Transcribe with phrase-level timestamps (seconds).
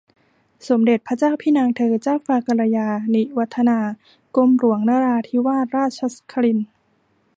[0.69, 3.79] สมเด็จพระเจ้าพี่นางเธอ เจ้าฟ้ากัลยาณิวัฒนา
[4.35, 5.95] กรมหลวงนราธิวาสราช
[6.31, 6.69] ครินทร์